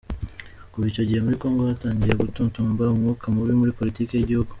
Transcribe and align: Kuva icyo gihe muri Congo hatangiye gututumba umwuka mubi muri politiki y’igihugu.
Kuva 0.71 0.85
icyo 0.91 1.03
gihe 1.07 1.19
muri 1.25 1.39
Congo 1.41 1.61
hatangiye 1.69 2.13
gututumba 2.21 2.83
umwuka 2.93 3.25
mubi 3.33 3.53
muri 3.59 3.75
politiki 3.79 4.13
y’igihugu. 4.15 4.49